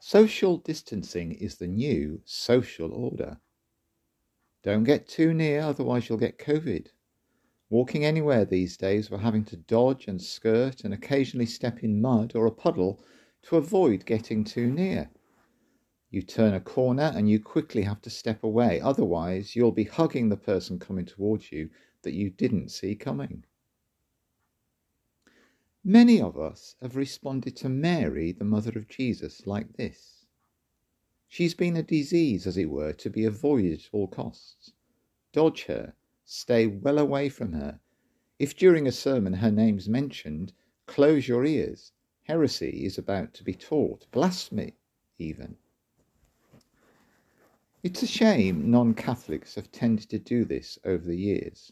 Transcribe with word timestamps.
Social 0.00 0.58
distancing 0.58 1.32
is 1.32 1.56
the 1.56 1.66
new 1.66 2.20
social 2.24 2.92
order. 2.92 3.40
Don't 4.62 4.84
get 4.84 5.08
too 5.08 5.32
near, 5.32 5.60
otherwise 5.60 6.08
you'll 6.08 6.18
get 6.18 6.38
COVID. 6.38 6.88
Walking 7.70 8.04
anywhere 8.04 8.44
these 8.44 8.76
days, 8.76 9.10
we're 9.10 9.18
having 9.18 9.44
to 9.46 9.56
dodge 9.56 10.06
and 10.06 10.22
skirt 10.22 10.84
and 10.84 10.94
occasionally 10.94 11.46
step 11.46 11.82
in 11.82 12.00
mud 12.00 12.36
or 12.36 12.46
a 12.46 12.52
puddle 12.52 13.02
to 13.42 13.56
avoid 13.56 14.06
getting 14.06 14.44
too 14.44 14.70
near. 14.70 15.10
You 16.10 16.22
turn 16.22 16.54
a 16.54 16.60
corner 16.60 17.12
and 17.14 17.28
you 17.28 17.40
quickly 17.40 17.82
have 17.82 18.00
to 18.02 18.10
step 18.10 18.44
away, 18.44 18.80
otherwise, 18.80 19.56
you'll 19.56 19.72
be 19.72 19.84
hugging 19.84 20.28
the 20.28 20.36
person 20.36 20.78
coming 20.78 21.06
towards 21.06 21.50
you 21.50 21.70
that 22.02 22.14
you 22.14 22.30
didn't 22.30 22.68
see 22.68 22.94
coming. 22.94 23.44
Many 25.88 26.20
of 26.20 26.36
us 26.36 26.74
have 26.82 26.96
responded 26.96 27.54
to 27.58 27.68
Mary, 27.68 28.32
the 28.32 28.44
mother 28.44 28.76
of 28.76 28.88
Jesus, 28.88 29.46
like 29.46 29.74
this. 29.74 30.26
She's 31.28 31.54
been 31.54 31.76
a 31.76 31.82
disease, 31.84 32.44
as 32.44 32.56
it 32.56 32.68
were, 32.70 32.92
to 32.94 33.08
be 33.08 33.24
avoided 33.24 33.78
at 33.78 33.88
all 33.92 34.08
costs. 34.08 34.72
Dodge 35.30 35.66
her, 35.66 35.94
stay 36.24 36.66
well 36.66 36.98
away 36.98 37.28
from 37.28 37.52
her. 37.52 37.78
If 38.36 38.56
during 38.56 38.88
a 38.88 38.90
sermon 38.90 39.34
her 39.34 39.52
name's 39.52 39.88
mentioned, 39.88 40.52
close 40.86 41.28
your 41.28 41.44
ears. 41.44 41.92
Heresy 42.24 42.84
is 42.84 42.98
about 42.98 43.32
to 43.34 43.44
be 43.44 43.54
taught, 43.54 44.10
blasphemy 44.10 44.74
even. 45.20 45.56
It's 47.84 48.02
a 48.02 48.08
shame 48.08 48.72
non 48.72 48.92
Catholics 48.92 49.54
have 49.54 49.70
tended 49.70 50.10
to 50.10 50.18
do 50.18 50.44
this 50.44 50.80
over 50.84 51.04
the 51.04 51.16
years. 51.16 51.70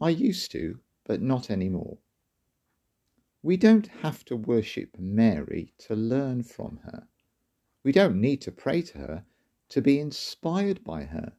I 0.00 0.08
used 0.08 0.50
to, 0.52 0.80
but 1.04 1.20
not 1.20 1.50
anymore. 1.50 1.98
We 3.44 3.56
don't 3.56 3.88
have 3.88 4.24
to 4.26 4.36
worship 4.36 4.96
Mary 4.98 5.74
to 5.78 5.96
learn 5.96 6.44
from 6.44 6.76
her. 6.84 7.08
We 7.82 7.90
don't 7.90 8.20
need 8.20 8.40
to 8.42 8.52
pray 8.52 8.82
to 8.82 8.98
her 8.98 9.24
to 9.70 9.82
be 9.82 9.98
inspired 9.98 10.84
by 10.84 11.04
her. 11.04 11.32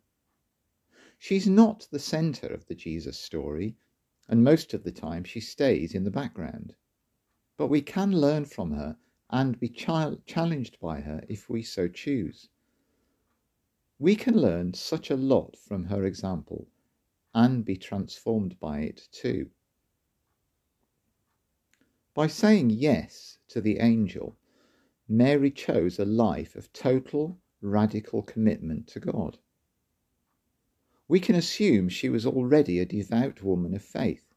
She's 1.17 1.47
not 1.47 1.87
the 1.91 1.99
centre 1.99 2.47
of 2.47 2.65
the 2.65 2.75
Jesus 2.75 3.17
story, 3.17 3.77
and 4.27 4.43
most 4.43 4.73
of 4.73 4.83
the 4.83 4.91
time 4.91 5.23
she 5.23 5.39
stays 5.39 5.95
in 5.95 6.03
the 6.03 6.11
background. 6.11 6.75
But 7.55 7.67
we 7.67 7.81
can 7.81 8.11
learn 8.11 8.43
from 8.45 8.71
her 8.71 8.97
and 9.29 9.57
be 9.57 9.69
challenged 9.69 10.79
by 10.81 10.99
her 10.99 11.23
if 11.29 11.49
we 11.49 11.63
so 11.63 11.87
choose. 11.87 12.49
We 13.97 14.17
can 14.17 14.35
learn 14.35 14.73
such 14.73 15.09
a 15.09 15.15
lot 15.15 15.55
from 15.55 15.85
her 15.85 16.03
example 16.03 16.67
and 17.33 17.63
be 17.63 17.77
transformed 17.77 18.59
by 18.59 18.81
it 18.81 19.07
too. 19.13 19.49
By 22.15 22.27
saying 22.27 22.69
yes 22.69 23.39
to 23.47 23.59
the 23.59 23.79
angel, 23.79 24.37
Mary 25.07 25.49
chose 25.49 25.97
a 25.97 26.05
life 26.05 26.55
of 26.55 26.71
total, 26.71 27.39
radical 27.59 28.21
commitment 28.21 28.87
to 28.89 28.99
God. 28.99 29.39
We 31.07 31.19
can 31.19 31.33
assume 31.33 31.89
she 31.89 32.09
was 32.09 32.25
already 32.25 32.79
a 32.79 32.85
devout 32.85 33.41
woman 33.41 33.73
of 33.73 33.81
faith, 33.81 34.31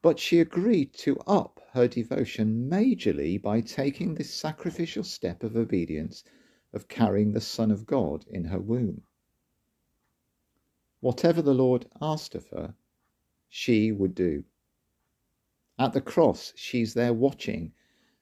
but 0.00 0.20
she 0.20 0.38
agreed 0.38 0.92
to 0.94 1.18
up 1.26 1.60
her 1.72 1.88
devotion 1.88 2.70
majorly 2.70 3.42
by 3.42 3.60
taking 3.60 4.14
this 4.14 4.32
sacrificial 4.32 5.02
step 5.02 5.42
of 5.42 5.56
obedience 5.56 6.22
of 6.72 6.86
carrying 6.86 7.32
the 7.32 7.40
Son 7.40 7.72
of 7.72 7.84
God 7.86 8.24
in 8.28 8.44
her 8.44 8.60
womb. 8.60 9.02
Whatever 11.00 11.42
the 11.42 11.54
Lord 11.54 11.86
asked 12.00 12.36
of 12.36 12.46
her, 12.48 12.76
she 13.48 13.90
would 13.90 14.14
do. 14.14 14.44
At 15.78 15.92
the 15.92 16.00
cross, 16.00 16.54
she's 16.56 16.94
there 16.94 17.12
watching 17.12 17.72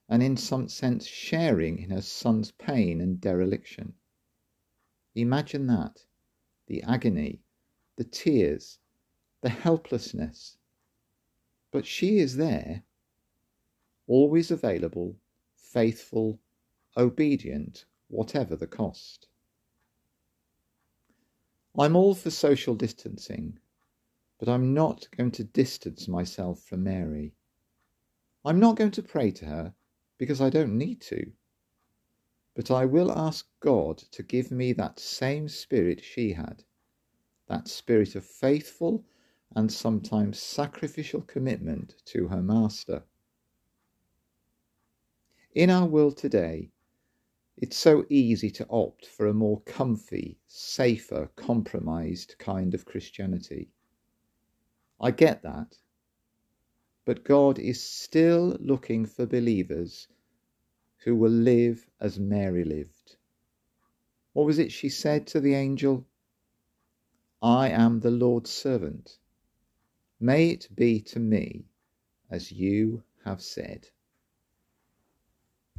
and 0.08 0.22
in 0.22 0.36
some 0.36 0.68
sense 0.68 1.06
sharing 1.06 1.78
in 1.78 1.90
her 1.90 2.02
son's 2.02 2.50
pain 2.50 3.00
and 3.00 3.20
dereliction. 3.20 3.94
Imagine 5.14 5.68
that 5.68 6.04
the 6.66 6.82
agony, 6.82 7.42
the 7.94 8.04
tears, 8.04 8.80
the 9.40 9.50
helplessness. 9.50 10.58
But 11.70 11.86
she 11.86 12.18
is 12.18 12.36
there, 12.36 12.82
always 14.08 14.50
available, 14.50 15.16
faithful, 15.54 16.40
obedient, 16.96 17.84
whatever 18.08 18.56
the 18.56 18.66
cost. 18.66 19.28
I'm 21.78 21.94
all 21.94 22.14
for 22.14 22.30
social 22.30 22.74
distancing, 22.74 23.60
but 24.38 24.48
I'm 24.48 24.74
not 24.74 25.08
going 25.16 25.30
to 25.32 25.44
distance 25.44 26.08
myself 26.08 26.60
from 26.60 26.82
Mary. 26.82 27.32
I'm 28.44 28.60
not 28.60 28.76
going 28.76 28.90
to 28.92 29.02
pray 29.02 29.30
to 29.30 29.46
her 29.46 29.74
because 30.18 30.40
I 30.40 30.50
don't 30.50 30.76
need 30.76 31.00
to. 31.02 31.32
But 32.54 32.70
I 32.70 32.84
will 32.84 33.10
ask 33.10 33.46
God 33.60 33.98
to 34.12 34.22
give 34.22 34.50
me 34.50 34.72
that 34.74 35.00
same 35.00 35.48
spirit 35.48 36.04
she 36.04 36.32
had, 36.32 36.62
that 37.48 37.68
spirit 37.68 38.14
of 38.14 38.24
faithful 38.24 39.04
and 39.56 39.72
sometimes 39.72 40.38
sacrificial 40.38 41.22
commitment 41.22 41.94
to 42.06 42.28
her 42.28 42.42
Master. 42.42 43.02
In 45.54 45.70
our 45.70 45.86
world 45.86 46.16
today, 46.16 46.70
it's 47.56 47.76
so 47.76 48.04
easy 48.10 48.50
to 48.50 48.66
opt 48.68 49.06
for 49.06 49.28
a 49.28 49.34
more 49.34 49.60
comfy, 49.62 50.38
safer, 50.48 51.30
compromised 51.36 52.34
kind 52.38 52.74
of 52.74 52.84
Christianity. 52.84 53.70
I 55.00 55.12
get 55.12 55.42
that. 55.42 55.76
But 57.06 57.24
God 57.24 57.58
is 57.58 57.82
still 57.82 58.56
looking 58.60 59.04
for 59.06 59.26
believers 59.26 60.08
who 61.04 61.14
will 61.14 61.30
live 61.30 61.86
as 62.00 62.18
Mary 62.18 62.64
lived. 62.64 63.16
What 64.32 64.46
was 64.46 64.58
it 64.58 64.72
she 64.72 64.88
said 64.88 65.26
to 65.28 65.40
the 65.40 65.54
angel? 65.54 66.06
I 67.42 67.68
am 67.68 68.00
the 68.00 68.10
Lord's 68.10 68.50
servant. 68.50 69.18
May 70.18 70.50
it 70.50 70.68
be 70.74 71.00
to 71.02 71.20
me 71.20 71.66
as 72.30 72.50
you 72.50 73.02
have 73.24 73.42
said. 73.42 73.88